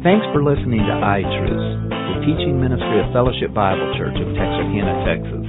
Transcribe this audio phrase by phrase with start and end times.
[0.00, 5.44] Thanks for listening to iTruths, the teaching ministry of Fellowship Bible Church of Texarkana, Texas.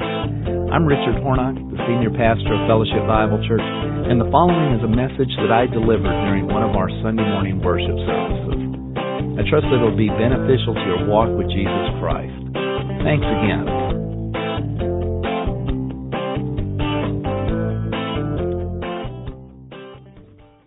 [0.75, 4.91] I'm Richard Hornock, the senior pastor of Fellowship Bible Church, and the following is a
[4.91, 8.59] message that I delivered during one of our Sunday morning worship services.
[9.39, 12.35] I trust that it will be beneficial to your walk with Jesus Christ.
[13.07, 13.71] Thanks again.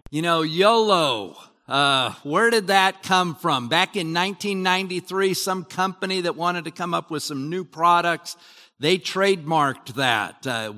[0.08, 1.36] You know, YOLO.
[1.66, 3.68] Uh, where did that come from?
[3.68, 8.36] Back in 1993, some company that wanted to come up with some new products,
[8.78, 10.46] they trademarked that.
[10.46, 10.72] Uh,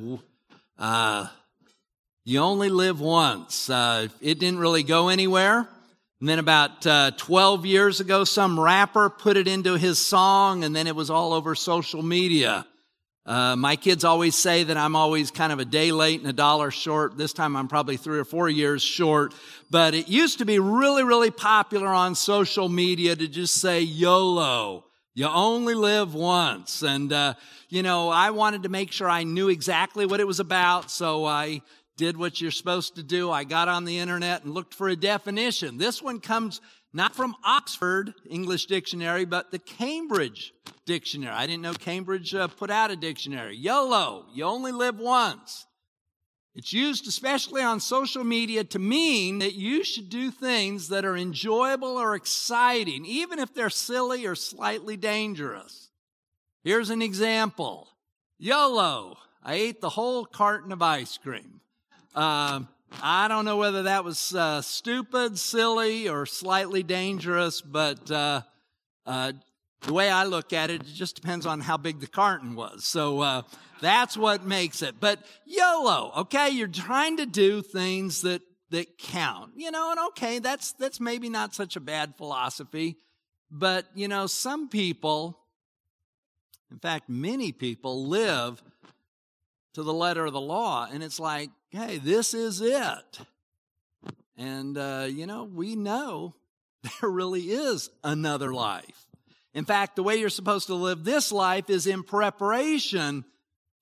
[0.78, 1.26] uh,
[2.24, 3.68] you only live once.
[3.68, 5.68] Uh, it didn't really go anywhere.
[6.20, 10.74] And then about uh, 12 years ago, some rapper put it into his song, and
[10.74, 12.64] then it was all over social media.
[13.26, 16.32] Uh, my kids always say that I'm always kind of a day late and a
[16.32, 17.18] dollar short.
[17.18, 19.34] This time I'm probably three or four years short.
[19.68, 24.84] But it used to be really, really popular on social media to just say YOLO.
[25.14, 26.82] You only live once.
[26.82, 27.34] And, uh,
[27.68, 30.90] you know, I wanted to make sure I knew exactly what it was about.
[30.90, 31.62] So I
[31.96, 33.30] did what you're supposed to do.
[33.30, 35.78] I got on the internet and looked for a definition.
[35.78, 36.60] This one comes
[36.92, 40.52] not from Oxford English Dictionary, but the Cambridge
[40.84, 41.34] Dictionary.
[41.34, 43.56] I didn't know Cambridge uh, put out a dictionary.
[43.56, 45.66] YOLO, you only live once.
[46.54, 51.16] It's used especially on social media to mean that you should do things that are
[51.16, 55.90] enjoyable or exciting, even if they're silly or slightly dangerous.
[56.64, 57.88] Here's an example.
[58.38, 61.60] YOLO, I ate the whole carton of ice cream.
[62.16, 62.68] Um,
[63.02, 68.41] I don't know whether that was uh, stupid, silly, or slightly dangerous, but uh,
[69.04, 69.32] uh,
[69.82, 72.86] the way I look at it, it just depends on how big the carton was.
[72.86, 73.42] So uh,
[73.82, 74.94] that's what makes it.
[74.98, 80.38] But YOLO, okay, you're trying to do things that that count, you know, and okay,
[80.41, 82.97] that's that's maybe not such a bad philosophy,
[83.50, 85.38] but you know, some people,
[86.72, 88.60] in fact, many people live
[89.74, 93.21] to the letter of the law, and it's like hey, this is it.
[94.37, 96.34] And, uh, you know, we know
[97.00, 99.06] there really is another life.
[99.54, 103.25] In fact, the way you're supposed to live this life is in preparation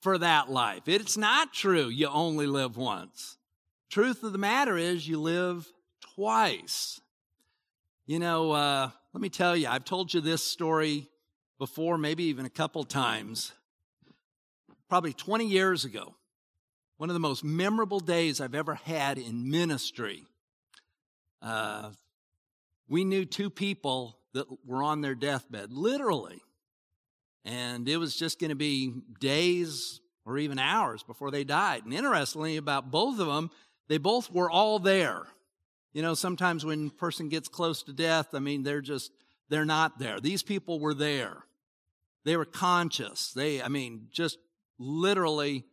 [0.01, 0.83] for that life.
[0.87, 3.37] It's not true you only live once.
[3.91, 5.67] Truth of the matter is you live
[6.15, 7.01] twice.
[8.07, 11.09] You know, uh, let me tell you, I've told you this story
[11.59, 13.53] before, maybe even a couple times.
[14.89, 16.15] Probably 20 years ago,
[16.97, 20.25] one of the most memorable days I've ever had in ministry.
[21.43, 21.91] Uh,
[22.89, 26.41] we knew two people that were on their deathbed, literally.
[27.45, 31.85] And it was just going to be days or even hours before they died.
[31.85, 33.51] And interestingly, about both of them,
[33.89, 35.23] they both were all there.
[35.93, 39.13] You know, sometimes when a person gets close to death, I mean, they're just,
[39.49, 40.21] they're not there.
[40.21, 41.37] These people were there.
[42.25, 43.33] They were conscious.
[43.33, 44.39] They, I mean, just
[44.79, 45.65] literally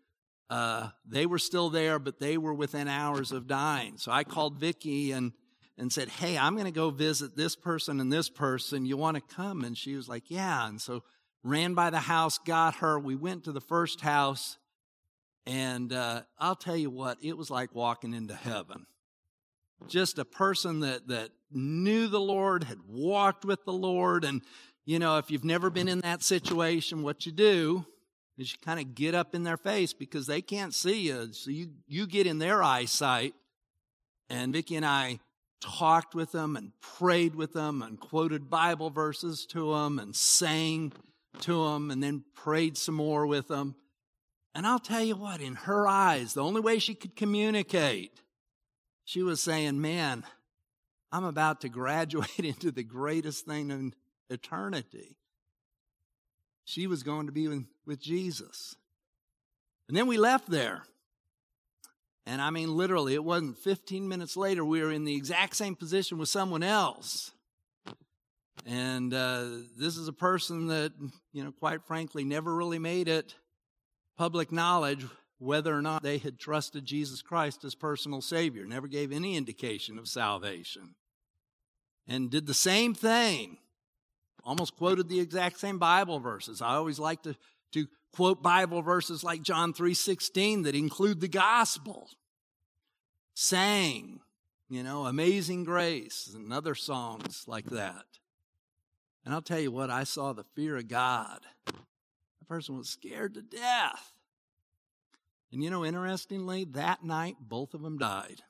[0.51, 3.97] uh, they were still there, but they were within hours of dying.
[3.97, 5.31] So I called Vicki and
[5.78, 8.85] and said, "Hey, I'm going to go visit this person and this person.
[8.85, 11.03] You want to come?" And she was like, "Yeah." And so
[11.41, 13.00] ran by the house, got her.
[13.00, 14.57] We went to the first house,
[15.45, 18.88] and uh, I'll tell you what, it was like walking into heaven.
[19.88, 24.41] Just a person that that knew the Lord, had walked with the Lord, and
[24.85, 27.85] you know, if you've never been in that situation, what you do
[28.41, 31.31] is you kind of get up in their face because they can't see you.
[31.31, 33.34] So you, you get in their eyesight.
[34.29, 35.19] And Vicki and I
[35.62, 40.91] talked with them and prayed with them and quoted Bible verses to them and sang
[41.41, 43.75] to them and then prayed some more with them.
[44.53, 48.19] And I'll tell you what, in her eyes, the only way she could communicate,
[49.06, 50.25] she was saying, Man,
[51.12, 53.94] I'm about to graduate into the greatest thing in
[54.30, 55.18] eternity
[56.66, 57.48] she was going to be
[57.86, 58.76] with Jesus.
[59.88, 60.84] And then we left there.
[62.26, 65.76] And I mean, literally, it wasn't 15 minutes later, we were in the exact same
[65.76, 67.31] position with someone else.
[68.66, 69.46] And uh,
[69.78, 70.94] this is a person that,
[71.34, 73.36] you know, quite frankly, never really made it
[74.18, 75.06] public knowledge
[75.40, 79.98] whether or not they had trusted Jesus Christ as personal Savior, never gave any indication
[79.98, 80.94] of salvation.
[82.07, 83.57] And did the same thing
[84.44, 86.62] almost quoted the exact same Bible verses.
[86.62, 87.36] I always like to,
[87.74, 92.10] to quote Bible verses like John 3:16 that include the gospel.
[93.34, 94.20] Sang,
[94.70, 98.06] you know, Amazing Grace and other songs like that.
[99.24, 101.40] And I'll tell you what, I saw the fear of God.
[101.66, 104.12] The person was scared to death.
[105.52, 108.42] And you know, interestingly, that night both of them died.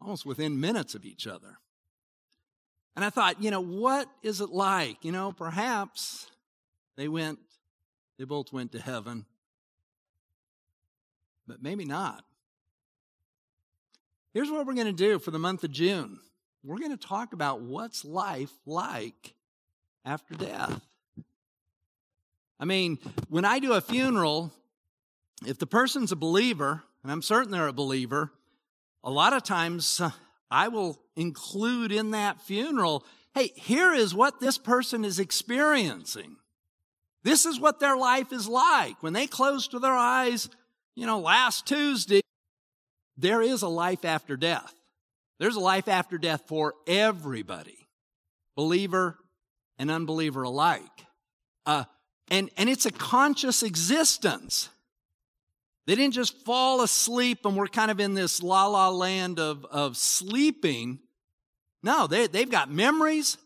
[0.00, 1.58] Almost within minutes of each other.
[2.96, 5.04] And I thought, you know, what is it like?
[5.04, 6.26] You know, perhaps
[6.96, 7.38] they went,
[8.18, 9.24] they both went to heaven,
[11.46, 12.24] but maybe not.
[14.32, 16.18] Here's what we're going to do for the month of June
[16.62, 19.34] we're going to talk about what's life like
[20.04, 20.80] after death.
[22.58, 22.98] I mean,
[23.30, 24.52] when I do a funeral,
[25.46, 28.30] if the person's a believer, and I'm certain they're a believer,
[29.02, 30.02] a lot of times
[30.50, 33.04] I will include in that funeral,
[33.34, 36.36] hey, here is what this person is experiencing.
[37.22, 39.02] This is what their life is like.
[39.02, 40.48] When they closed their eyes,
[40.96, 42.22] you know, last Tuesday,
[43.16, 44.74] there is a life after death.
[45.38, 47.86] There's a life after death for everybody,
[48.56, 49.18] believer
[49.78, 51.06] and unbeliever alike.
[51.64, 51.84] Uh,
[52.30, 54.68] and, and it's a conscious existence.
[55.90, 59.64] They didn't just fall asleep and we're kind of in this la la land of,
[59.64, 61.00] of sleeping.
[61.82, 63.38] No, they, they've got memories.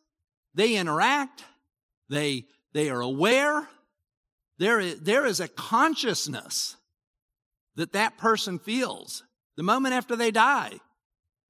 [0.54, 1.42] They interact.
[2.10, 2.44] They,
[2.74, 3.66] they are aware.
[4.58, 6.76] There is, there is a consciousness
[7.76, 9.22] that that person feels.
[9.56, 10.80] The moment after they die,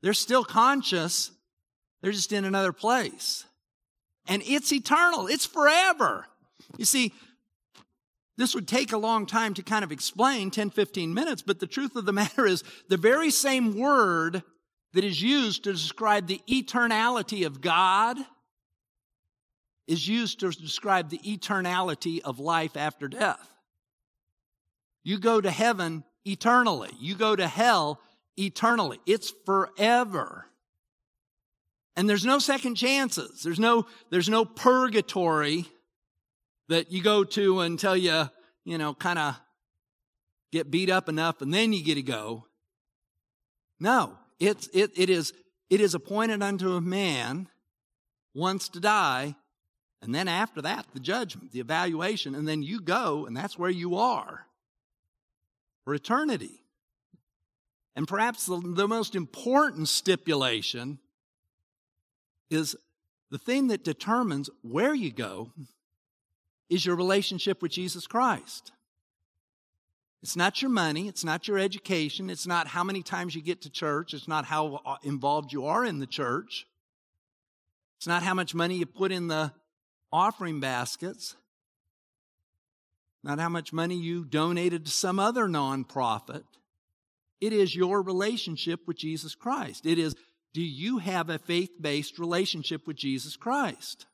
[0.00, 1.32] they're still conscious.
[2.02, 3.44] They're just in another place.
[4.28, 5.26] And it's eternal.
[5.26, 6.28] It's forever.
[6.78, 7.12] You see,
[8.36, 11.66] this would take a long time to kind of explain 10, 15 minutes, but the
[11.66, 14.42] truth of the matter is the very same word
[14.92, 18.16] that is used to describe the eternality of God
[19.86, 23.50] is used to describe the eternality of life after death.
[25.02, 26.90] You go to heaven eternally.
[26.98, 28.00] You go to hell
[28.36, 28.98] eternally.
[29.06, 30.46] It's forever.
[31.96, 33.42] And there's no second chances.
[33.42, 35.66] There's no, there's no purgatory
[36.68, 38.28] that you go to until you,
[38.64, 39.36] you know, kind of
[40.52, 42.46] get beat up enough and then you get to go.
[43.80, 45.32] No, it's, it, it is,
[45.68, 47.48] it is appointed unto a man
[48.34, 49.34] once to die.
[50.00, 53.70] And then after that, the judgment, the evaluation, and then you go and that's where
[53.70, 54.46] you are
[55.84, 56.60] for eternity.
[57.96, 60.98] And perhaps the, the most important stipulation
[62.50, 62.76] is
[63.30, 65.52] the thing that determines where you go
[66.68, 68.72] is your relationship with Jesus Christ.
[70.22, 71.06] It's not your money.
[71.06, 72.30] It's not your education.
[72.30, 74.14] It's not how many times you get to church.
[74.14, 76.66] It's not how uh, involved you are in the church.
[77.98, 79.52] It's not how much money you put in the
[80.10, 81.36] offering baskets.
[83.22, 86.44] Not how much money you donated to some other nonprofit.
[87.40, 89.84] It is your relationship with Jesus Christ.
[89.84, 90.14] It is,
[90.54, 94.06] do you have a faith based relationship with Jesus Christ?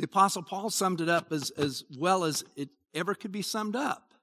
[0.00, 3.76] The Apostle Paul summed it up as, as well as it ever could be summed
[3.76, 4.14] up.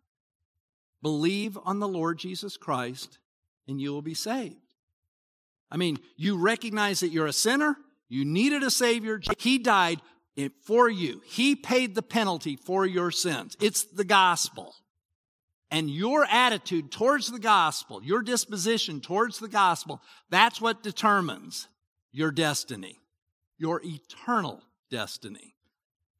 [1.03, 3.19] Believe on the Lord Jesus Christ
[3.67, 4.55] and you will be saved.
[5.69, 7.77] I mean, you recognize that you're a sinner,
[8.09, 10.01] you needed a Savior, He died
[10.63, 13.55] for you, He paid the penalty for your sins.
[13.61, 14.73] It's the gospel.
[15.69, 20.01] And your attitude towards the gospel, your disposition towards the gospel,
[20.31, 21.67] that's what determines
[22.11, 22.97] your destiny,
[23.59, 25.53] your eternal destiny.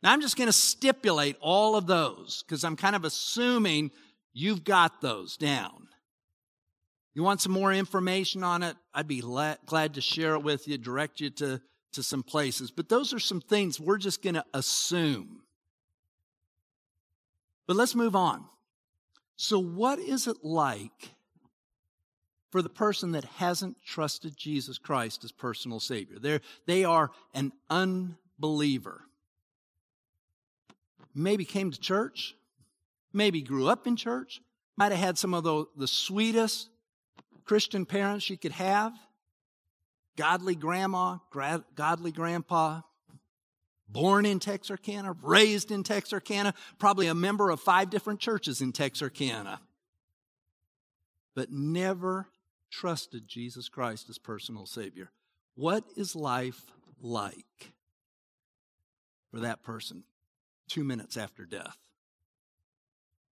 [0.04, 3.92] Now, I'm just going to stipulate all of those because I'm kind of assuming
[4.34, 5.88] you've got those down.
[7.16, 8.76] You want some more information on it?
[8.94, 11.60] I'd be glad to share it with you, direct you to,
[11.94, 12.70] to some places.
[12.70, 15.42] But those are some things we're just going to assume.
[17.68, 18.46] But let's move on.
[19.36, 21.16] So, what is it like
[22.52, 26.18] for the person that hasn't trusted Jesus Christ as personal Savior?
[26.20, 29.07] They're, they are an unbeliever
[31.18, 32.36] maybe came to church,
[33.12, 34.42] maybe grew up in church,
[34.78, 36.70] might have had some of the, the sweetest
[37.46, 38.94] Christian parents you could have,
[40.16, 42.82] godly grandma, gra- godly grandpa,
[43.88, 49.62] born in Texarkana, raised in Texarkana, probably a member of five different churches in Texarkana,
[51.36, 52.28] but never
[52.70, 55.10] trusted Jesus Christ as personal Savior.
[55.56, 56.62] What is life
[57.02, 57.72] like
[59.32, 60.04] for that person?
[60.68, 61.78] Two minutes after death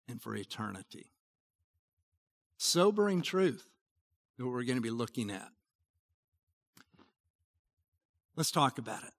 [0.07, 1.11] and for eternity.
[2.57, 3.65] Sobering truth
[4.37, 5.49] that we're going to be looking at.
[8.35, 9.13] Let's talk about it.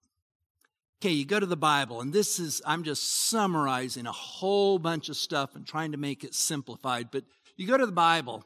[1.01, 5.09] Okay, you go to the Bible, and this is, I'm just summarizing a whole bunch
[5.09, 7.25] of stuff and trying to make it simplified, but
[7.57, 8.45] you go to the Bible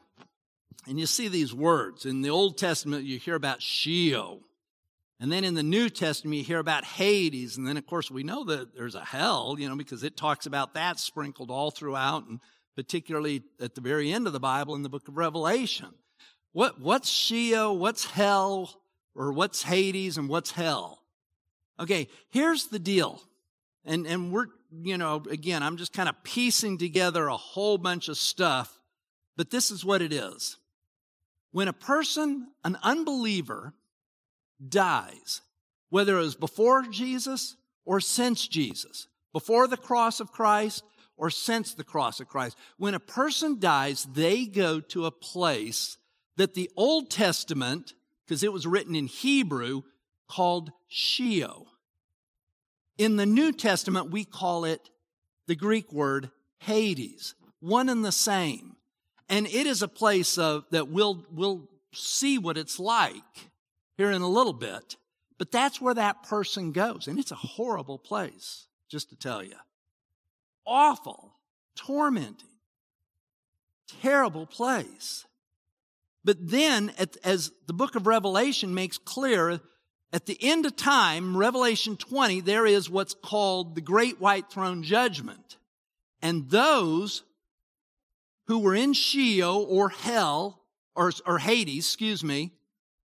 [0.87, 2.05] and you see these words.
[2.05, 4.41] In the Old Testament, you hear about Sheol,
[5.19, 7.57] and then in the New Testament, you hear about Hades.
[7.57, 10.45] And then, of course, we know that there's a hell, you know, because it talks
[10.45, 12.39] about that sprinkled all throughout, and
[12.75, 15.89] particularly at the very end of the Bible in the book of Revelation.
[16.53, 17.77] What, what's Sheol?
[17.77, 18.81] What's hell?
[19.17, 21.01] or what's Hades and what's hell?
[21.79, 23.21] Okay, here's the deal.
[23.83, 28.09] And, and we're, you know, again, I'm just kind of piecing together a whole bunch
[28.09, 28.79] of stuff,
[29.35, 30.57] but this is what it is.
[31.51, 33.73] When a person, an unbeliever,
[34.65, 35.41] dies,
[35.89, 40.83] whether it was before Jesus or since Jesus, before the cross of Christ
[41.15, 45.97] or since the cross of Christ, when a person dies, they go to a place
[46.35, 47.93] that the Old Testament,
[48.25, 49.81] because it was written in Hebrew,
[50.27, 51.67] called Sheol.
[52.97, 54.89] In the New Testament, we call it
[55.47, 58.75] the Greek word Hades, one and the same.
[59.29, 63.51] And it is a place of, that we'll, we'll see what it's like
[63.97, 64.95] here in a little bit.
[65.37, 67.07] But that's where that person goes.
[67.07, 69.55] And it's a horrible place, just to tell you.
[70.65, 71.35] Awful,
[71.75, 72.47] tormenting,
[74.01, 75.25] terrible place.
[76.23, 76.91] But then,
[77.23, 79.61] as the book of Revelation makes clear,
[80.11, 84.83] at the end of time, Revelation 20, there is what's called the Great White Throne
[84.83, 85.57] Judgment.
[86.21, 87.23] And those
[88.47, 90.63] who were in Sheol or hell,
[90.95, 92.53] or, or Hades, excuse me,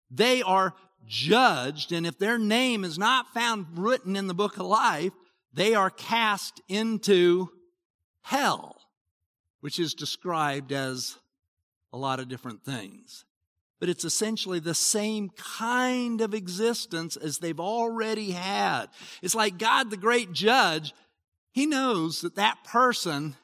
[0.09, 0.73] they are
[1.05, 1.91] judged.
[1.91, 5.13] And if their name is not found written in the book of life,
[5.53, 7.49] they are cast into
[8.21, 8.77] hell,
[9.61, 11.17] which is described as
[11.93, 13.25] a lot of different things
[13.79, 18.87] but it's essentially the same kind of existence as they've already had.
[19.21, 20.93] It's like God, the great judge,
[21.51, 23.35] he knows that that person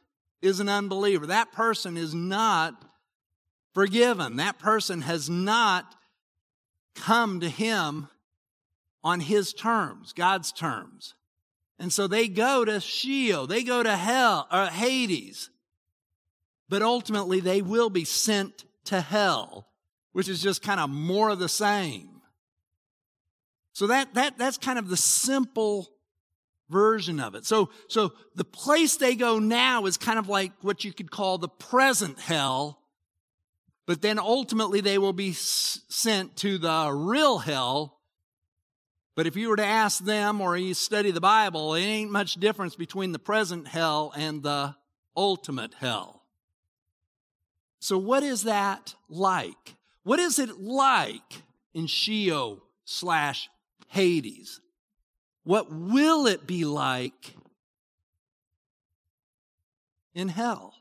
[0.41, 1.27] is an unbeliever.
[1.27, 2.83] That person is not
[3.73, 4.37] forgiven.
[4.37, 5.95] That person has not
[6.95, 8.07] come to him
[9.03, 11.15] on his terms, God's terms.
[11.79, 15.49] And so they go to Sheol, they go to hell, or Hades.
[16.69, 19.67] But ultimately they will be sent to hell
[20.13, 22.21] which is just kind of more of the same.
[23.73, 25.89] So that, that, that's kind of the simple
[26.69, 27.45] version of it.
[27.45, 31.39] So, so the place they go now is kind of like what you could call
[31.39, 32.79] the present hell,
[33.85, 37.99] but then ultimately they will be sent to the real hell.
[39.15, 42.35] But if you were to ask them or you study the Bible, it ain't much
[42.35, 44.75] difference between the present hell and the
[45.15, 46.23] ultimate hell.
[47.79, 49.75] So what is that like?
[50.03, 53.49] What is it like in Sheol slash
[53.89, 54.61] Hades?
[55.43, 57.35] What will it be like
[60.15, 60.73] in hell?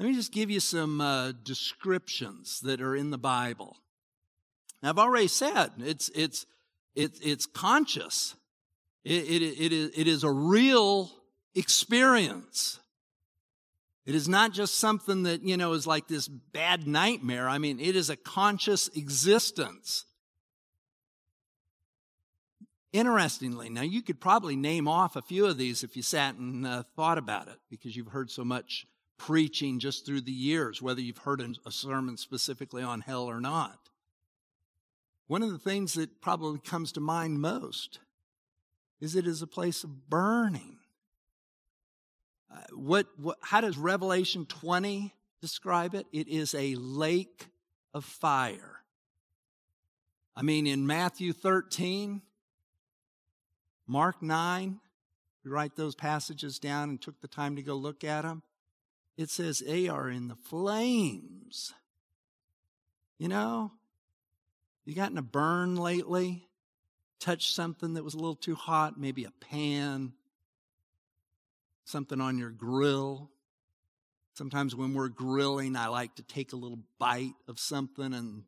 [0.00, 3.76] Let me just give you some uh, descriptions that are in the Bible.
[4.82, 6.46] Now, I've already said it's it's
[6.94, 8.34] it's it's conscious.
[9.04, 11.10] It, it, it, is, it is a real
[11.54, 12.80] experience.
[14.06, 17.46] It is not just something that, you know, is like this bad nightmare.
[17.46, 20.06] I mean, it is a conscious existence.
[22.94, 26.66] Interestingly, now you could probably name off a few of these if you sat and
[26.66, 28.86] uh, thought about it because you've heard so much
[29.20, 33.78] preaching just through the years, whether you've heard a sermon specifically on hell or not.
[35.26, 37.98] One of the things that probably comes to mind most
[38.98, 40.78] is it is a place of burning.
[42.50, 46.06] Uh, what, what, how does Revelation 20 describe it?
[46.14, 47.48] It is a lake
[47.92, 48.80] of fire.
[50.34, 52.22] I mean, in Matthew 13,
[53.86, 54.80] Mark 9,
[55.44, 58.42] we write those passages down and took the time to go look at them.
[59.16, 61.74] It says they are in the flames.
[63.18, 63.72] You know,
[64.84, 66.48] you gotten a burn lately?
[67.20, 70.14] Touched something that was a little too hot, maybe a pan,
[71.84, 73.30] something on your grill.
[74.34, 78.44] Sometimes when we're grilling, I like to take a little bite of something and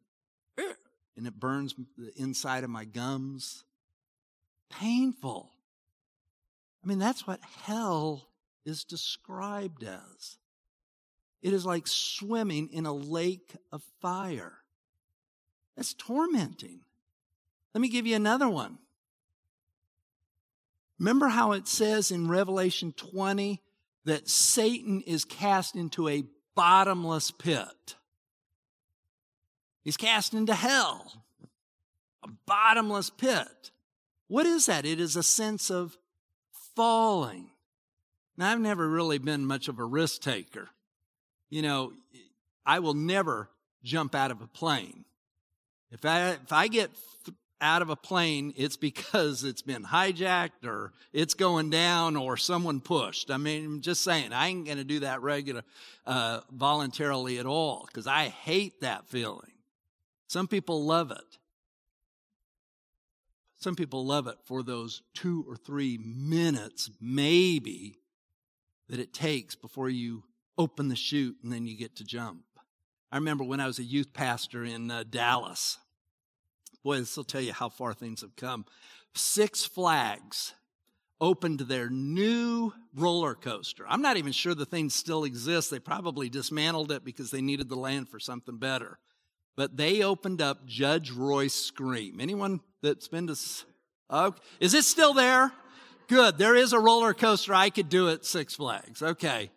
[1.17, 3.65] and it burns the inside of my gums.
[4.71, 5.51] Painful.
[6.83, 8.29] I mean, that's what hell
[8.65, 10.39] is described as.
[11.43, 14.59] It is like swimming in a lake of fire.
[15.77, 16.81] That's tormenting.
[17.75, 18.79] Let me give you another one.
[20.99, 23.61] Remember how it says in Revelation 20
[24.05, 27.97] that Satan is cast into a bottomless pit?
[29.83, 31.25] He's cast into hell,
[32.23, 33.73] a bottomless pit.
[34.29, 34.87] What is that?
[34.87, 35.97] It is a sense of
[36.77, 37.51] falling.
[38.37, 40.71] Now, I've never really been much of a risk taker.
[41.53, 41.93] You know,
[42.65, 43.51] I will never
[43.85, 45.05] jump out of a plane.
[45.91, 46.91] If I, if I get
[47.61, 52.81] out of a plane, it's because it's been hijacked or it's going down or someone
[52.81, 53.31] pushed.
[53.31, 55.63] I mean, I'm just saying, I ain't going to do that regular,
[56.07, 59.53] uh, voluntarily at all because I hate that feeling.
[60.29, 61.39] Some people love it.
[63.59, 67.99] Some people love it for those two or three minutes, maybe,
[68.89, 70.25] that it takes before you
[70.59, 72.43] open the chute and then you get to jump.
[73.11, 75.79] I remember when I was a youth pastor in uh, Dallas.
[76.83, 78.65] Boy, this will tell you how far things have come.
[79.15, 80.55] Six Flags
[81.21, 83.85] opened their new roller coaster.
[83.89, 85.71] I'm not even sure the thing still exists.
[85.71, 88.99] They probably dismantled it because they needed the land for something better.
[89.57, 92.21] But they opened up Judge Roy Scream.
[92.21, 93.37] Anyone that's been to,
[94.11, 95.53] oh, is it still there?
[96.09, 96.39] Good.
[96.39, 99.03] There is a roller coaster I could do it, Six Flags.
[99.03, 99.51] Okay.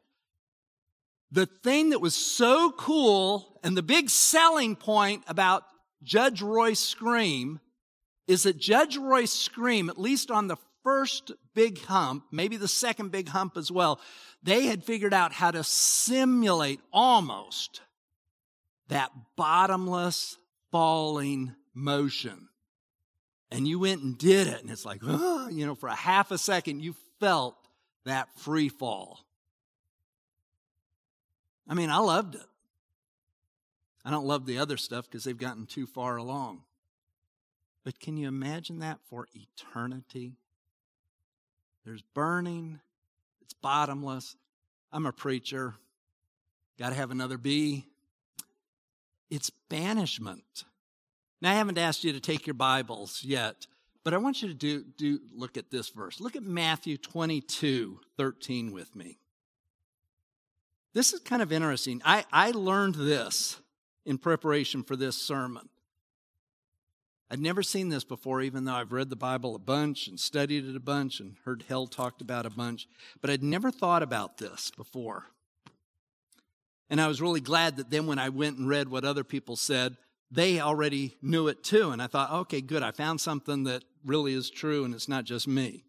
[1.31, 5.63] The thing that was so cool and the big selling point about
[6.03, 7.59] Judge Roy Scream
[8.27, 13.11] is that Judge Roy Scream, at least on the first big hump, maybe the second
[13.11, 13.99] big hump as well,
[14.43, 17.81] they had figured out how to simulate almost
[18.87, 20.37] that bottomless
[20.71, 22.49] falling motion.
[23.51, 26.31] And you went and did it, and it's like, oh, you know, for a half
[26.31, 27.55] a second, you felt
[28.05, 29.24] that free fall.
[31.67, 32.45] I mean, I loved it.
[34.03, 36.61] I don't love the other stuff because they've gotten too far along.
[37.83, 40.33] But can you imagine that for eternity?
[41.85, 42.79] There's burning,
[43.41, 44.35] it's bottomless.
[44.91, 45.75] I'm a preacher,
[46.79, 47.85] got to have another B.
[49.29, 50.65] It's banishment.
[51.41, 53.67] Now, I haven't asked you to take your Bibles yet,
[54.03, 56.19] but I want you to do, do look at this verse.
[56.19, 59.17] Look at Matthew 22 13 with me.
[60.95, 62.01] This is kind of interesting.
[62.05, 63.59] I, I learned this
[64.05, 65.67] in preparation for this sermon.
[67.29, 70.65] I'd never seen this before, even though I've read the Bible a bunch and studied
[70.65, 72.87] it a bunch and heard hell talked about a bunch,
[73.19, 75.25] but I'd never thought about this before.
[76.89, 79.57] And I was really glad that then when I went and read what other people
[79.57, 79.97] said,
[80.31, 81.91] they already knew it too.
[81.91, 82.83] And I thought, okay, good.
[82.83, 85.84] I found something that really is true and it's not just me.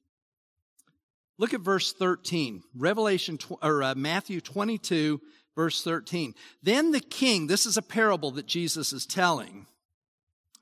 [1.38, 5.20] Look at verse 13, Revelation or uh, Matthew 22,
[5.55, 6.35] verse 13.
[6.62, 9.66] Then the king, this is a parable that Jesus is telling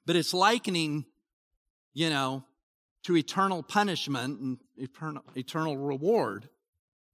[0.06, 1.04] but it's likening,
[1.92, 2.44] you know,
[3.04, 6.48] to eternal punishment and eternal, eternal reward.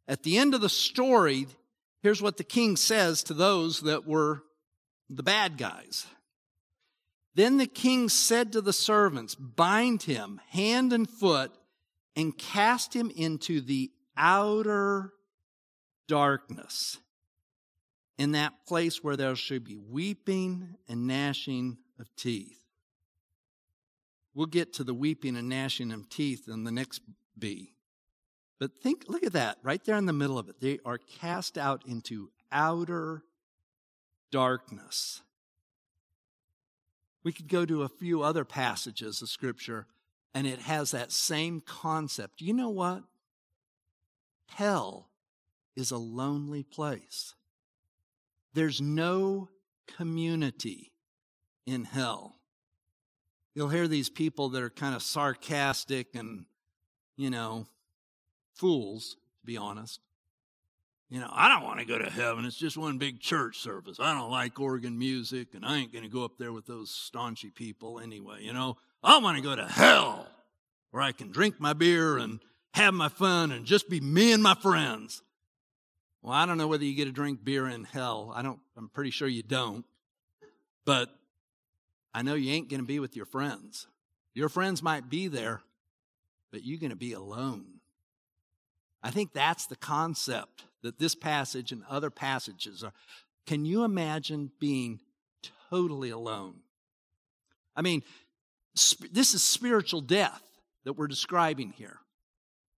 [0.09, 1.47] At the end of the story,
[2.03, 4.43] here's what the king says to those that were
[5.09, 6.07] the bad guys.
[7.35, 11.53] Then the king said to the servants, Bind him hand and foot
[12.17, 15.13] and cast him into the outer
[16.09, 16.99] darkness,
[18.19, 22.59] in that place where there should be weeping and gnashing of teeth.
[24.35, 27.01] We'll get to the weeping and gnashing of teeth in the next
[27.39, 27.73] B.
[28.59, 30.61] But think, look at that, right there in the middle of it.
[30.61, 33.23] They are cast out into outer
[34.31, 35.23] darkness.
[37.25, 39.87] We could go to a few other passages of Scripture,
[40.35, 42.41] and it has that same concept.
[42.41, 43.03] You know what?
[44.47, 45.09] Hell
[45.77, 47.35] is a lonely place.
[48.55, 49.49] There's no
[49.87, 50.93] community
[51.67, 52.41] in hell
[53.55, 56.45] you'll hear these people that are kind of sarcastic and,
[57.17, 57.67] you know,
[58.55, 60.01] fools, to be honest.
[61.09, 62.45] You know, I don't want to go to heaven.
[62.45, 63.99] It's just one big church service.
[63.99, 66.91] I don't like organ music, and I ain't going to go up there with those
[66.91, 68.39] staunchy people anyway.
[68.43, 70.27] You know, I want to go to hell
[70.91, 72.41] where I can drink my beer and
[72.75, 75.23] have my fun and just be me and my friends.
[76.23, 78.33] Well, I don't know whether you get to drink beer in hell.
[78.35, 79.85] I don't, I'm pretty sure you don't.
[80.85, 81.09] But
[82.13, 83.87] I know you ain't going to be with your friends.
[84.35, 85.63] Your friends might be there,
[86.53, 87.81] but you're going to be alone.
[89.03, 92.93] I think that's the concept that this passage and other passages are.
[93.47, 95.01] Can you imagine being
[95.71, 96.57] totally alone?
[97.75, 98.03] I mean,
[99.13, 100.43] this is spiritual death
[100.85, 101.99] that we're describing here.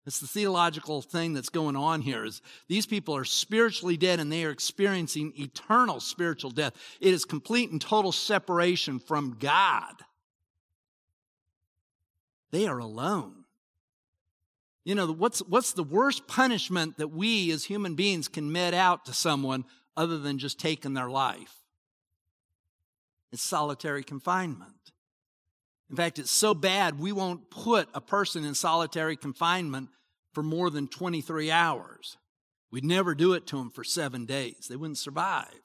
[0.04, 4.32] It's the theological thing that's going on here is these people are spiritually dead and
[4.32, 6.72] they are experiencing eternal spiritual death.
[7.00, 9.94] It is complete and total separation from God.
[12.50, 13.44] They are alone.
[14.84, 19.04] You know, what's, what's the worst punishment that we as human beings can met out
[19.04, 19.64] to someone
[19.96, 21.54] other than just taking their life?
[23.30, 24.91] It's solitary confinement.
[25.92, 29.90] In fact, it's so bad we won't put a person in solitary confinement
[30.32, 32.16] for more than 23 hours.
[32.70, 34.68] We'd never do it to them for seven days.
[34.70, 35.60] They wouldn't survive.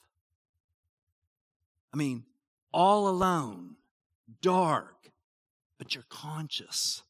[1.93, 2.25] I mean,
[2.73, 3.77] all alone,
[4.41, 5.11] dark,
[5.77, 7.03] but you're conscious.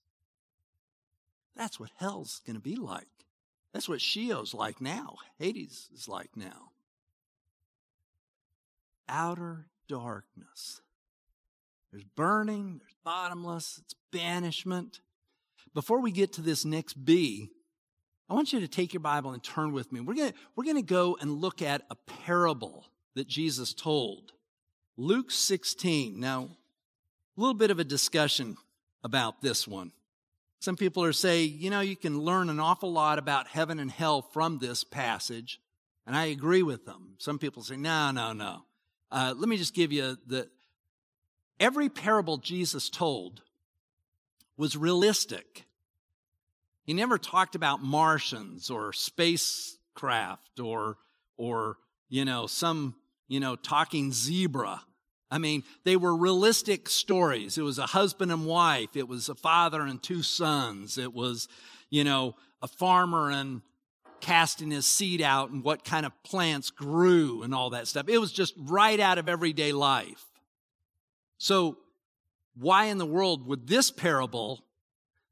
[1.56, 3.08] That's what hell's going to be like.
[3.74, 5.16] That's what Sheol's like now.
[5.40, 6.70] Hades is like now.
[9.10, 10.82] Outer darkness.
[11.92, 15.00] There's burning, there's bottomless, it's banishment.
[15.74, 17.52] Before we get to this next B,
[18.30, 20.02] I want you to take your Bible and turn with me.
[20.02, 24.34] We're gonna we're going to go and look at a parable that Jesus told.
[24.98, 26.20] Luke 16.
[26.20, 26.50] Now,
[27.38, 28.58] a little bit of a discussion
[29.04, 29.92] about this one.
[30.60, 33.92] Some people are saying, you know, you can learn an awful lot about heaven and
[33.92, 35.62] hell from this passage,
[36.06, 37.14] and I agree with them.
[37.20, 38.64] Some people say, no, no, no.
[39.12, 40.50] Uh, let me just give you the.
[41.60, 43.42] Every parable Jesus told
[44.58, 45.66] was realistic.
[46.84, 50.98] He never talked about Martians or spacecraft or,
[51.38, 51.78] or,
[52.10, 52.96] you know, some,
[53.28, 54.82] you know, talking zebra.
[55.30, 57.58] I mean, they were realistic stories.
[57.58, 58.96] It was a husband and wife.
[58.96, 60.98] It was a father and two sons.
[60.98, 61.50] It was,
[61.90, 63.62] you know, a farmer and
[64.22, 68.08] casting his seed out and what kind of plants grew and all that stuff.
[68.08, 70.27] It was just right out of everyday life.
[71.38, 71.78] So,
[72.56, 74.64] why in the world would this parable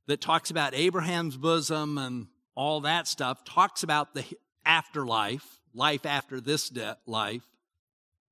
[0.08, 4.24] that talks about Abraham's bosom and all that stuff talks about the
[4.66, 7.44] afterlife, life after this de- life?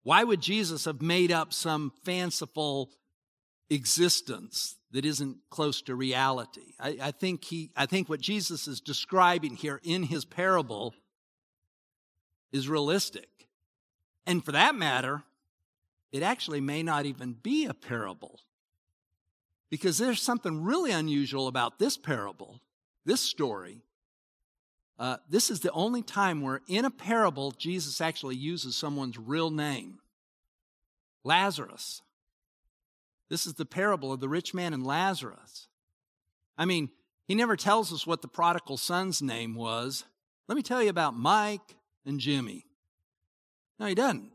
[0.04, 2.92] Why would Jesus have made up some fanciful
[3.70, 6.74] existence that isn't close to reality?
[6.80, 10.94] I, I, think he, I think what Jesus is describing here in his parable
[12.52, 13.30] is realistic.
[14.28, 15.24] And for that matter,
[16.14, 18.40] it actually may not even be a parable.
[19.70, 22.62] Because there's something really unusual about this parable,
[23.04, 23.82] this story.
[25.00, 29.50] Uh, this is the only time where in a parable Jesus actually uses someone's real
[29.50, 29.98] name
[31.24, 32.02] Lazarus.
[33.30, 35.68] This is the parable of the rich man and Lazarus.
[36.56, 36.90] I mean,
[37.26, 40.04] he never tells us what the prodigal son's name was.
[40.48, 42.66] Let me tell you about Mike and Jimmy.
[43.80, 44.33] No, he doesn't.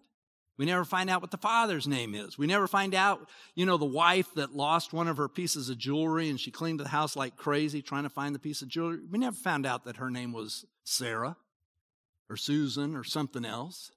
[0.59, 2.37] We never find out what the father's name is.
[2.37, 5.79] We never find out, you know, the wife that lost one of her pieces of
[5.79, 8.99] jewelry and she cleaned the house like crazy trying to find the piece of jewelry.
[9.09, 11.37] We never found out that her name was Sarah
[12.29, 13.93] or Susan or something else.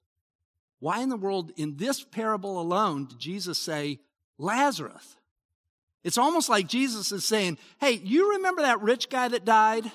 [0.78, 3.98] Why in the world, in this parable alone, did Jesus say
[4.38, 5.16] Lazarus?
[6.04, 9.90] It's almost like Jesus is saying, Hey, you remember that rich guy that died?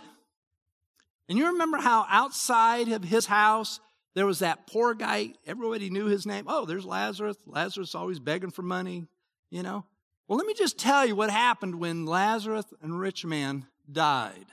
[1.30, 3.80] And you remember how outside of his house
[4.17, 6.45] there was that poor guy, everybody knew his name.
[6.47, 7.38] Oh, there's Lazarus.
[7.45, 9.06] Lazarus always begging for money,
[9.51, 9.86] you know.
[10.27, 14.47] Well, let me just tell you what happened when Lazarus and rich man died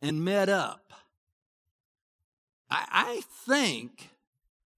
[0.00, 0.92] and met up.
[2.70, 4.10] I, I think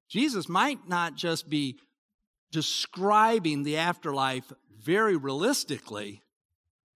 [0.08, 1.76] Jesus might not just be
[2.50, 4.50] describing the afterlife
[4.82, 6.22] very realistically.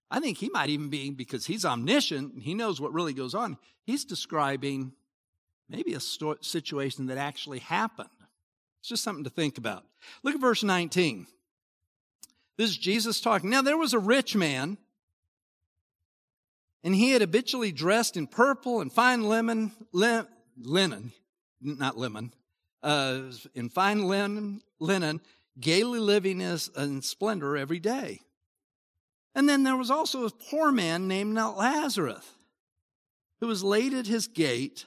[0.09, 3.35] I think he might even be, because he's omniscient and he knows what really goes
[3.35, 4.93] on, he's describing
[5.69, 8.09] maybe a sto- situation that actually happened.
[8.79, 9.83] It's just something to think about.
[10.23, 11.27] Look at verse 19.
[12.57, 13.49] This is Jesus talking.
[13.49, 14.77] Now, there was a rich man,
[16.83, 21.11] and he had habitually dressed in purple and fine lemon, lin, linen,
[21.61, 22.33] not lemon,
[22.83, 23.21] uh,
[23.53, 25.19] in fine linen, linen,
[25.59, 28.19] gaily living in splendor every day.
[29.33, 32.25] And then there was also a poor man named Lazarus,
[33.41, 34.85] who was laid at his gate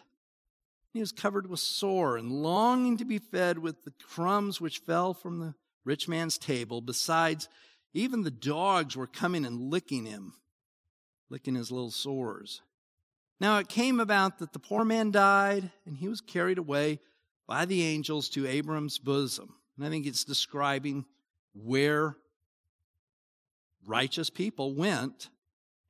[0.99, 5.15] he was covered with sore and longing to be fed with the crumbs which fell
[5.15, 6.81] from the rich man's table.
[6.81, 7.49] Besides,
[7.95, 10.33] even the dogs were coming and licking him,
[11.31, 12.63] licking his little sores.
[13.39, 16.99] Now it came about that the poor man died, and he was carried away
[17.47, 19.55] by the angels to Abram's bosom.
[19.77, 21.05] And I think it's describing
[21.55, 22.17] where
[23.87, 25.29] righteous people went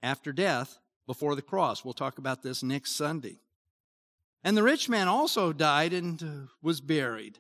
[0.03, 1.83] after death before the cross.
[1.83, 3.39] We'll talk about this next Sunday.
[4.45, 7.39] And the rich man also died and uh, was buried.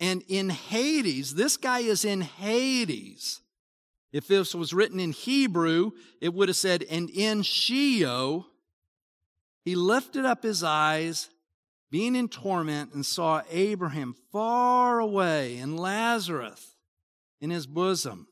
[0.00, 3.40] And in Hades, this guy is in Hades.
[4.12, 8.46] If this was written in Hebrew, it would have said, and in Sheol,
[9.64, 11.30] he lifted up his eyes,
[11.90, 16.76] being in torment, and saw Abraham far away and Lazarus
[17.40, 18.28] in his bosom.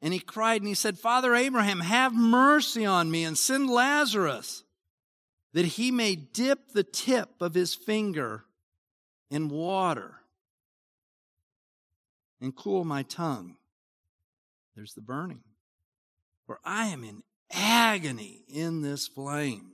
[0.00, 4.62] And he cried and he said, Father Abraham, have mercy on me and send Lazarus
[5.52, 8.44] that he may dip the tip of his finger
[9.30, 10.16] in water
[12.40, 13.56] and cool my tongue.
[14.76, 15.42] There's the burning.
[16.46, 19.72] For I am in agony in this flame.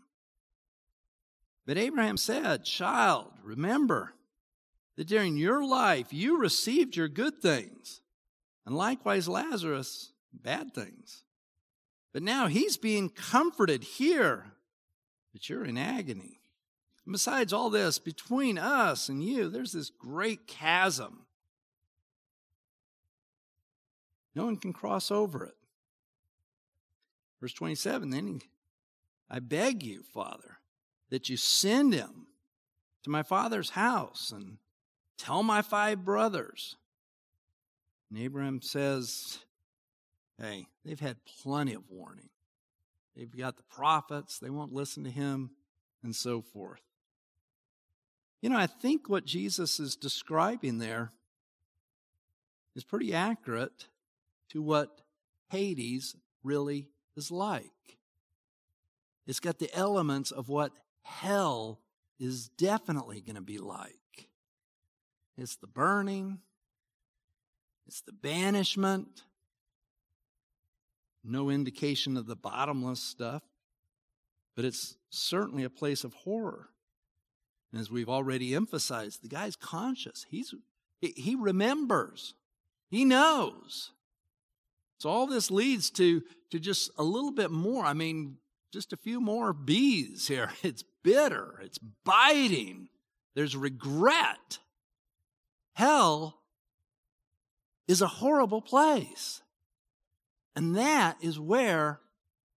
[1.66, 4.14] But Abraham said, Child, remember
[4.96, 8.00] that during your life you received your good things,
[8.66, 11.24] and likewise Lazarus, bad things.
[12.12, 14.53] But now he's being comforted here
[15.35, 16.38] but you're in agony.
[17.05, 21.27] And besides all this, between us and you, there's this great chasm.
[24.35, 25.57] No one can cross over it.
[27.40, 28.40] Verse 27 then he,
[29.29, 30.59] I beg you, Father,
[31.11, 32.29] that you send him
[33.03, 34.59] to my father's house and
[35.18, 36.77] tell my five brothers.
[38.09, 39.40] And Abraham says,
[40.40, 42.31] Hey, they've had plenty of warning.
[43.16, 45.50] They've got the prophets, they won't listen to him,
[46.03, 46.81] and so forth.
[48.42, 51.12] You know, I think what Jesus is describing there
[52.77, 53.88] is pretty accurate
[54.50, 55.00] to what
[55.48, 57.70] Hades really is like.
[59.27, 60.72] It's got the elements of what
[61.03, 61.81] hell
[62.18, 64.29] is definitely going to be like.
[65.37, 66.40] It's the burning,
[67.87, 69.22] it's the banishment,
[71.24, 73.42] no indication of the bottomless stuff,
[74.56, 76.68] but it's certainly a place of horror.
[77.72, 80.26] And as we've already emphasized, the guy's conscious.
[80.28, 80.54] He's,
[81.00, 82.34] he remembers.
[82.88, 83.90] He knows.
[84.98, 87.84] So all this leads to, to just a little bit more.
[87.84, 88.37] I mean,
[88.72, 90.50] just a few more bees here.
[90.62, 91.60] It's bitter.
[91.62, 92.88] It's biting.
[93.34, 94.58] There's regret.
[95.74, 96.40] Hell
[97.87, 99.42] is a horrible place.
[100.56, 102.00] And that is where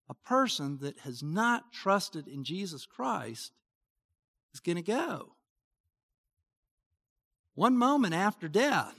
[0.09, 3.51] a person that has not trusted in Jesus Christ
[4.53, 5.33] is going to go.
[7.55, 8.95] One moment after death,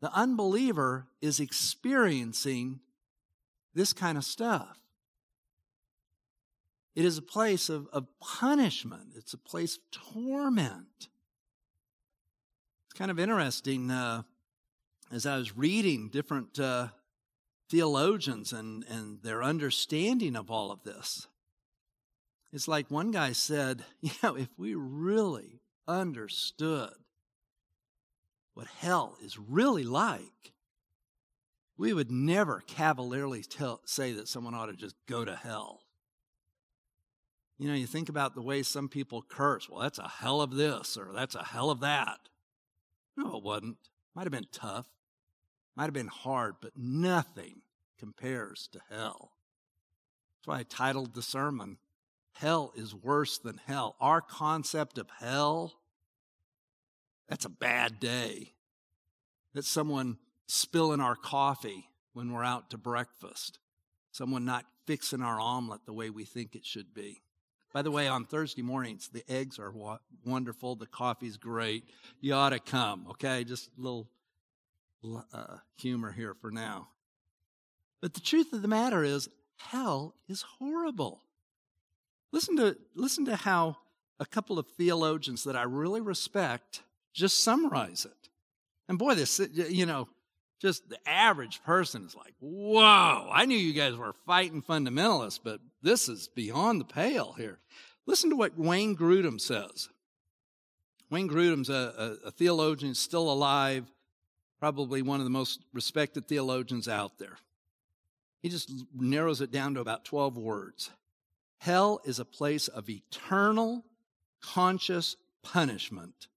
[0.00, 2.80] the unbeliever is experiencing
[3.74, 4.78] this kind of stuff.
[6.94, 9.14] It is a place of, of punishment.
[9.16, 11.08] It's a place of torment.
[12.86, 13.90] It's kind of interesting.
[13.90, 14.22] Uh,
[15.10, 16.88] as I was reading different uh,
[17.68, 21.26] theologians and, and their understanding of all of this.
[22.52, 26.94] It's like one guy said, you know, if we really understood
[28.54, 30.52] what hell is really like,
[31.76, 35.82] we would never cavalierly tell, say that someone ought to just go to hell.
[37.58, 39.68] You know, you think about the way some people curse.
[39.68, 42.18] Well, that's a hell of this, or that's a hell of that.
[43.16, 43.78] No, it wasn't.
[44.14, 44.88] Might have been tough.
[45.76, 47.60] Might have been hard, but nothing
[47.98, 49.32] compares to hell.
[50.38, 51.78] That's why I titled the sermon,
[52.32, 53.96] Hell is Worse Than Hell.
[54.00, 55.74] Our concept of hell,
[57.28, 58.52] that's a bad day.
[59.54, 63.58] That's someone spilling our coffee when we're out to breakfast,
[64.12, 67.20] someone not fixing our omelet the way we think it should be.
[67.72, 69.72] By the way, on Thursday mornings, the eggs are
[70.24, 70.76] wonderful.
[70.76, 71.84] The coffee's great.
[72.20, 73.44] You ought to come, okay?
[73.44, 74.08] Just a little
[75.32, 76.88] uh, humor here for now.
[78.00, 81.22] But the truth of the matter is, hell is horrible.
[82.32, 83.76] Listen to, listen to how
[84.20, 86.82] a couple of theologians that I really respect
[87.14, 88.28] just summarize it.
[88.88, 90.08] And boy, this, you know,
[90.60, 95.60] just the average person is like, whoa, I knew you guys were fighting fundamentalists, but
[95.82, 97.58] this is beyond the pale here.
[98.06, 99.88] Listen to what Wayne Grudem says.
[101.10, 103.90] Wayne Grudem's a, a, a theologian, still alive,
[104.58, 107.38] probably one of the most respected theologians out there.
[108.42, 110.90] He just narrows it down to about 12 words.
[111.58, 113.84] Hell is a place of eternal,
[114.40, 116.28] conscious punishment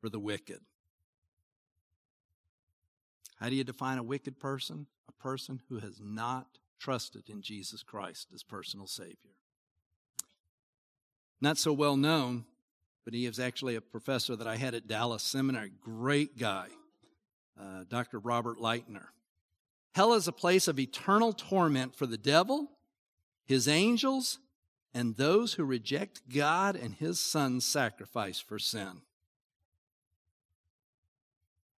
[0.00, 0.60] for the wicked.
[3.36, 4.86] How do you define a wicked person?
[5.08, 9.36] A person who has not trusted in Jesus Christ as personal Savior.
[11.40, 12.44] Not so well known,
[13.04, 15.72] but he is actually a professor that I had at Dallas Seminary.
[15.80, 16.68] Great guy
[17.60, 18.18] uh, Dr.
[18.18, 19.06] Robert Lightner.
[19.94, 22.70] Hell is a place of eternal torment for the devil,
[23.44, 24.38] his angels,
[24.94, 29.02] and those who reject God and his son's sacrifice for sin.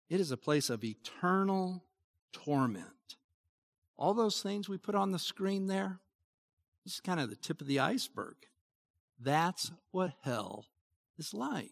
[0.09, 1.83] It is a place of eternal
[2.33, 3.15] torment.
[3.97, 5.99] All those things we put on the screen there,
[6.83, 8.35] this is kind of the tip of the iceberg.
[9.19, 10.65] That's what hell
[11.17, 11.71] is like.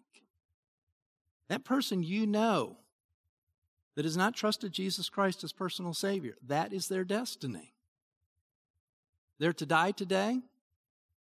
[1.50, 2.78] That person you know
[3.98, 6.36] that has not trusted Jesus Christ as personal Savior.
[6.46, 7.74] That is their destiny.
[9.40, 10.42] They're to die today.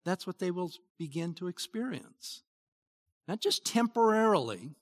[0.04, 2.42] That's what they will begin to experience.
[3.28, 4.74] Not just temporarily,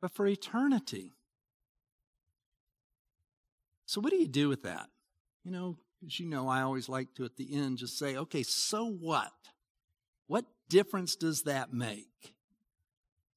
[0.00, 1.12] but for eternity.
[3.86, 4.88] So, what do you do with that?
[5.44, 8.42] You know, as you know, I always like to at the end just say, okay,
[8.42, 9.30] so what?
[10.26, 12.34] What difference does that make?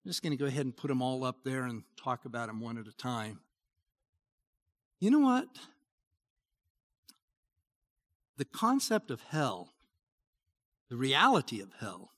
[0.06, 2.46] I'm just going to go ahead and put them all up there and talk about
[2.46, 3.40] them one at a time.
[5.00, 5.48] You know what?
[8.38, 9.74] The concept of hell,
[10.90, 12.12] the reality of hell,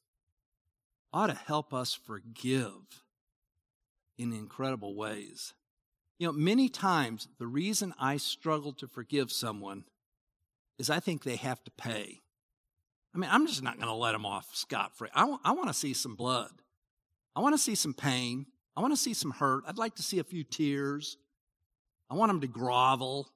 [1.13, 3.04] ought to help us forgive
[4.17, 5.54] in incredible ways.
[6.19, 9.86] You know, many times the reason I struggle to forgive someone
[10.78, 12.19] is I think they have to pay.
[13.15, 15.10] I mean, I'm just not going to let them off scot free.
[15.13, 16.52] I, w- I want to see some blood.
[17.38, 18.47] I want to see some pain.
[18.76, 19.63] I want to see some hurt.
[19.67, 21.17] I'd like to see a few tears.
[22.10, 23.30] I want them to grovel.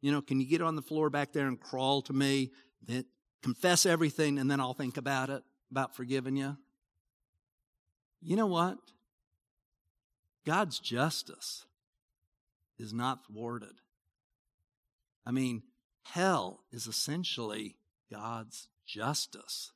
[0.00, 2.52] You know, can you get on the floor back there and crawl to me?
[2.86, 3.06] Then
[3.42, 6.56] confess everything, and then I'll think about it, about forgiving you.
[8.22, 8.78] You know what?
[10.46, 11.66] God's justice
[12.78, 13.80] is not thwarted.
[15.26, 15.64] I mean,
[16.04, 17.74] hell is essentially
[18.12, 19.72] God's justice.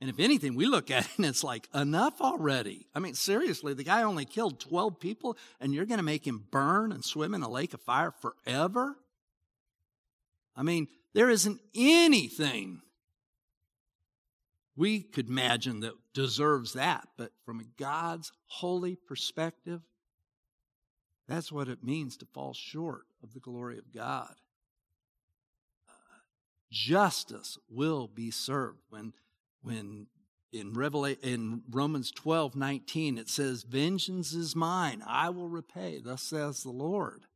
[0.00, 2.86] And if anything, we look at it and it's like, enough already.
[2.94, 6.44] I mean, seriously, the guy only killed 12 people and you're going to make him
[6.50, 8.96] burn and swim in a lake of fire forever?
[10.56, 12.82] I mean, there isn't anything
[14.76, 19.80] we could imagine that deserves that, but from a God's holy perspective,
[21.28, 24.34] that's what it means to fall short of the glory of God.
[25.88, 25.92] Uh,
[26.70, 29.12] justice will be served when
[29.64, 30.06] when
[30.52, 36.22] in Revelation in Romans 12, 19, it says, Vengeance is mine, I will repay, thus
[36.22, 37.26] says the Lord.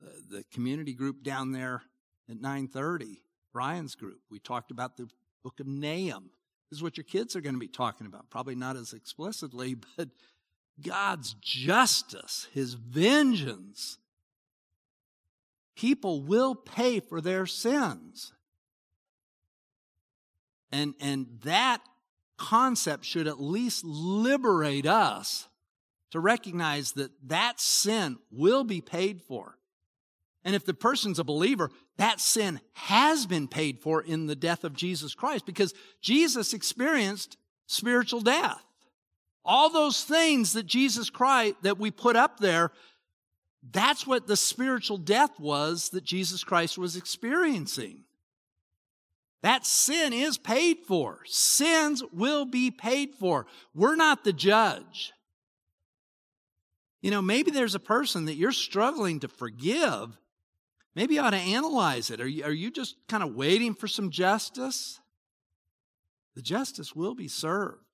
[0.00, 1.82] The, the community group down there
[2.30, 3.20] at 930,
[3.52, 5.08] Brian's group, we talked about the
[5.42, 6.30] book of Nahum.
[6.70, 8.30] This is what your kids are going to be talking about.
[8.30, 10.08] Probably not as explicitly, but
[10.80, 13.98] God's justice, his vengeance.
[15.76, 18.32] People will pay for their sins.
[20.70, 21.80] And, and that
[22.36, 25.48] concept should at least liberate us
[26.10, 29.58] to recognize that that sin will be paid for.
[30.44, 34.64] And if the person's a believer, that sin has been paid for in the death
[34.64, 38.64] of Jesus Christ because Jesus experienced spiritual death.
[39.44, 42.70] All those things that Jesus Christ, that we put up there,
[43.70, 48.04] that's what the spiritual death was that Jesus Christ was experiencing.
[49.42, 51.20] That sin is paid for.
[51.24, 53.46] Sins will be paid for.
[53.74, 55.12] We're not the judge.
[57.00, 60.18] You know, maybe there's a person that you're struggling to forgive.
[60.96, 62.20] Maybe you ought to analyze it.
[62.20, 64.98] Are you, are you just kind of waiting for some justice?
[66.34, 67.84] The justice will be served.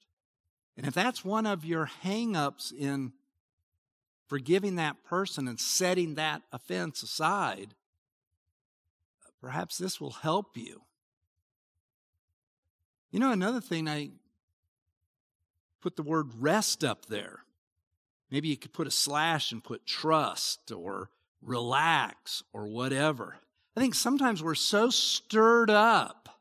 [0.76, 3.12] And if that's one of your hangups in
[4.26, 7.74] forgiving that person and setting that offense aside,
[9.40, 10.80] perhaps this will help you.
[13.14, 14.10] You know, another thing, I
[15.80, 17.44] put the word rest up there.
[18.28, 23.36] Maybe you could put a slash and put trust or relax or whatever.
[23.76, 26.40] I think sometimes we're so stirred up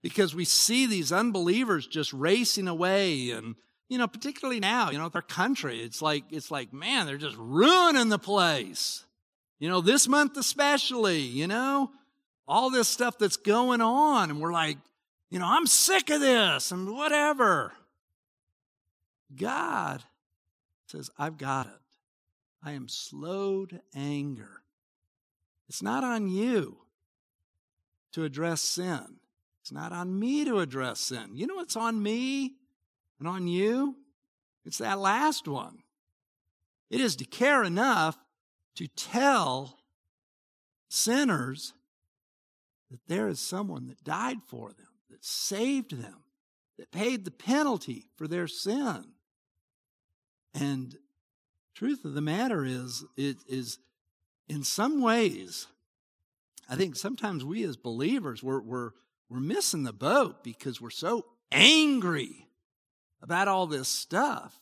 [0.00, 3.56] because we see these unbelievers just racing away and
[3.88, 7.36] you know particularly now you know their country it's like it's like man they're just
[7.36, 9.04] ruining the place
[9.58, 11.90] you know this month especially you know
[12.46, 14.78] all this stuff that's going on and we're like
[15.30, 17.72] you know, I'm sick of this and whatever.
[19.34, 20.02] God
[20.86, 21.72] says, I've got it.
[22.62, 24.62] I am slow to anger.
[25.68, 26.78] It's not on you
[28.12, 29.16] to address sin.
[29.62, 31.30] It's not on me to address sin.
[31.34, 32.54] You know what's on me
[33.18, 33.96] and on you?
[34.64, 35.78] It's that last one.
[36.88, 38.16] It is to care enough
[38.76, 39.78] to tell
[40.88, 41.72] sinners
[42.90, 46.24] that there is someone that died for them that saved them,
[46.78, 49.04] that paid the penalty for their sin.
[50.54, 50.96] And
[51.74, 53.78] truth of the matter is, it is
[54.48, 55.66] in some ways,
[56.68, 58.90] I think sometimes we as believers, we're, we're,
[59.28, 62.48] we're missing the boat because we're so angry
[63.22, 64.58] about all this stuff.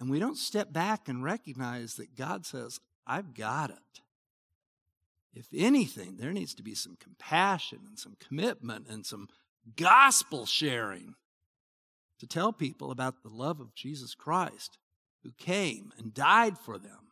[0.00, 4.00] And we don't step back and recognize that God says, I've got it
[5.34, 9.28] if anything, there needs to be some compassion and some commitment and some
[9.76, 11.14] gospel sharing
[12.20, 14.78] to tell people about the love of Jesus Christ
[15.24, 17.08] who came and died for them,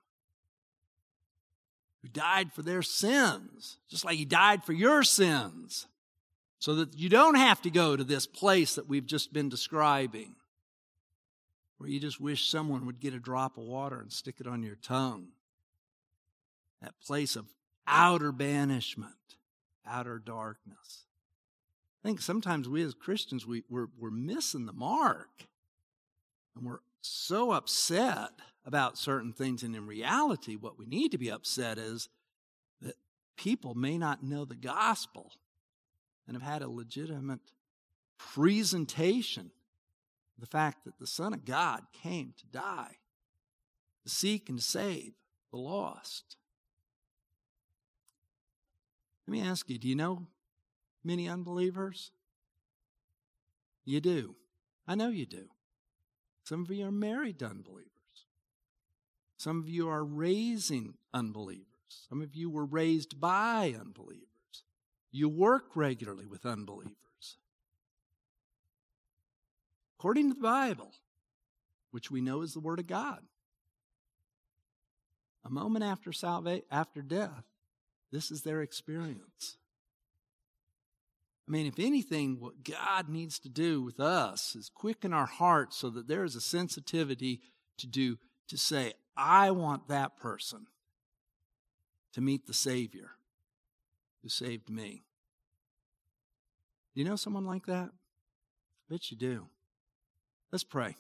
[2.03, 5.87] who died for their sins, just like he died for your sins,
[6.59, 10.37] so that you don't have to go to this place that we've just been describing,
[11.79, 14.62] where you just wish someone would get a drop of water and stick it on
[14.62, 15.29] your tongue.
[16.81, 17.47] That place of
[17.87, 19.12] outer banishment,
[19.87, 21.05] outer darkness.
[22.03, 25.47] I think sometimes we as Christians, we, we're, we're missing the mark.
[26.57, 28.30] And we're so upset
[28.64, 29.62] about certain things.
[29.62, 32.09] And in reality, what we need to be upset is
[32.80, 32.97] that
[33.37, 35.33] people may not know the gospel
[36.26, 37.41] and have had a legitimate
[38.18, 39.51] presentation
[40.43, 42.97] the fact that the Son of God came to die
[44.03, 45.12] to seek and save
[45.53, 46.37] the lost.
[49.27, 50.27] Let me ask you do you know
[51.05, 52.12] many unbelievers?
[53.85, 54.37] You do.
[54.87, 55.49] I know you do.
[56.45, 57.91] Some of you are married to unbelievers.
[59.37, 61.66] Some of you are raising unbelievers.
[62.09, 64.27] Some of you were raised by unbelievers.
[65.11, 66.97] You work regularly with unbelievers.
[69.99, 70.93] According to the Bible,
[71.91, 73.20] which we know is the Word of God,
[75.45, 77.45] a moment after salvation, after death,
[78.13, 79.57] this is their experience.
[81.49, 85.77] I mean, if anything, what God needs to do with us is quicken our hearts
[85.77, 87.41] so that there is a sensitivity
[87.79, 90.67] to do, to say, I want that person
[92.13, 93.11] to meet the Savior
[94.23, 95.03] who saved me.
[96.95, 97.89] Do you know someone like that?
[97.91, 99.47] I bet you do.
[100.53, 100.95] Let's pray.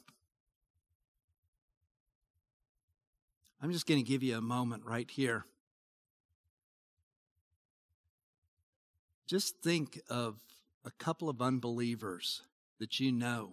[3.60, 5.44] I'm just going to give you a moment right here.
[9.32, 10.36] Just think of
[10.84, 12.42] a couple of unbelievers
[12.78, 13.52] that you know.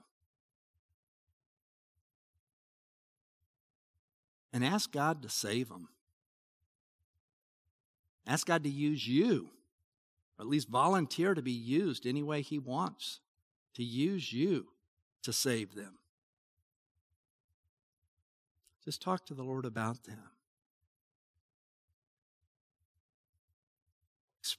[4.51, 5.88] And ask God to save them.
[8.27, 9.51] Ask God to use you,
[10.38, 13.21] or at least volunteer to be used any way He wants
[13.75, 14.73] to use you
[15.23, 15.93] to save them.
[18.84, 20.19] Just talk to the Lord about them.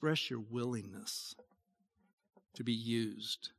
[0.01, 1.35] Express your willingness
[2.55, 3.49] to be used.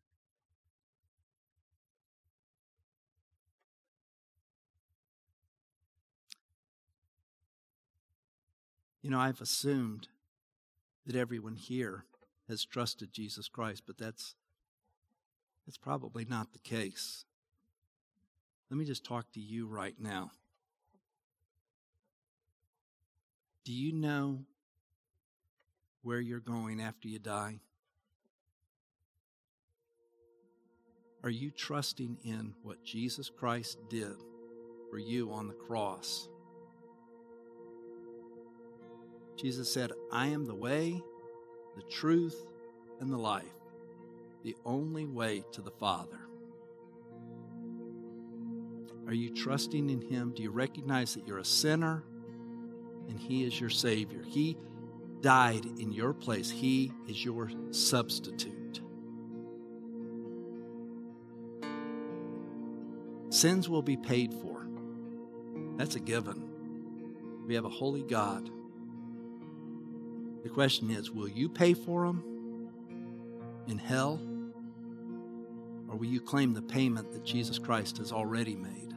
[9.02, 10.08] You know, I've assumed
[11.06, 12.06] that everyone here
[12.48, 14.34] has trusted Jesus Christ, but that's
[15.64, 17.24] that's probably not the case.
[18.68, 20.32] Let me just talk to you right now.
[23.64, 24.40] Do you know
[26.02, 27.60] where you're going after you die?
[31.24, 34.16] Are you trusting in what Jesus Christ did
[34.90, 36.28] for you on the cross?
[39.36, 41.00] Jesus said, I am the way,
[41.76, 42.36] the truth,
[43.00, 43.44] and the life,
[44.42, 46.18] the only way to the Father.
[49.06, 50.32] Are you trusting in Him?
[50.34, 52.02] Do you recognize that you're a sinner
[53.08, 54.22] and He is your Savior?
[54.26, 54.56] He
[55.22, 58.80] died in your place, He is your substitute.
[63.30, 64.66] Sins will be paid for.
[65.78, 66.50] That's a given.
[67.46, 68.50] We have a holy God.
[70.42, 72.70] The question is will you pay for them
[73.68, 74.20] in hell?
[75.88, 78.94] Or will you claim the payment that Jesus Christ has already made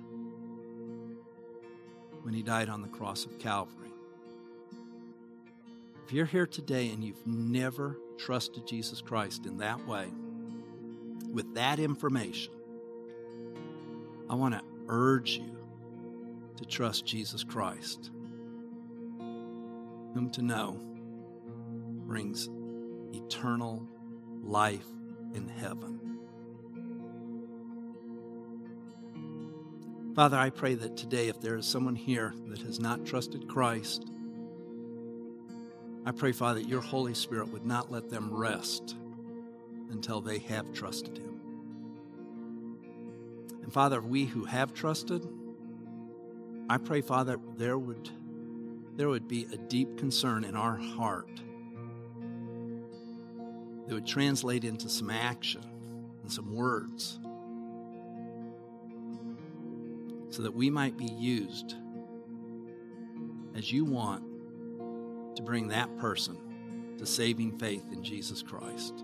[2.24, 3.85] when he died on the cross of Calvary?
[6.06, 10.06] If you're here today and you've never trusted Jesus Christ in that way,
[11.34, 12.54] with that information,
[14.30, 15.58] I want to urge you
[16.58, 18.12] to trust Jesus Christ,
[20.14, 20.80] whom to know
[22.06, 22.50] brings
[23.12, 23.88] eternal
[24.44, 24.86] life
[25.34, 26.20] in heaven.
[30.16, 34.12] Father, I pray that today, if there is someone here that has not trusted Christ,
[36.06, 38.96] I pray, Father, that your Holy Spirit would not let them rest
[39.90, 41.42] until they have trusted Him.
[43.64, 45.28] And Father, we who have trusted,
[46.70, 48.10] I pray, Father, there would,
[48.96, 51.42] there would be a deep concern in our heart
[53.88, 55.64] that would translate into some action
[56.22, 57.20] and some words
[60.30, 61.76] so that we might be used
[63.56, 64.25] as you want
[65.36, 69.04] to bring that person to saving faith in Jesus Christ.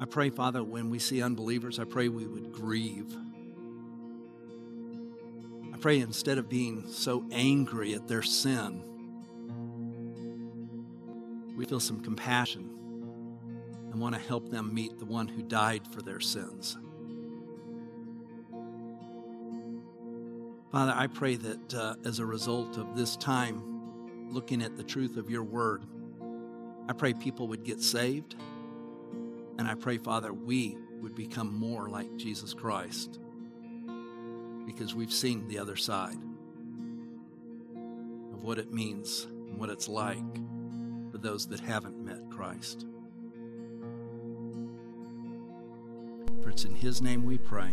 [0.00, 3.16] I pray, Father, when we see unbelievers, I pray we would grieve.
[5.74, 8.82] I pray instead of being so angry at their sin,
[11.56, 12.70] we feel some compassion
[13.90, 16.76] and want to help them meet the one who died for their sins.
[20.70, 23.62] Father, I pray that uh, as a result of this time
[24.30, 25.82] looking at the truth of your word,
[26.88, 28.36] I pray people would get saved.
[29.58, 33.18] And I pray, Father, we would become more like Jesus Christ
[34.66, 36.18] because we've seen the other side
[38.32, 40.36] of what it means and what it's like
[41.10, 42.84] for those that haven't met Christ.
[46.42, 47.72] For it's in His name we pray.